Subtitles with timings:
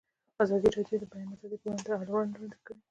[0.43, 2.79] ازادي راډیو د د بیان آزادي پر وړاندې د حل لارې وړاندې کړي.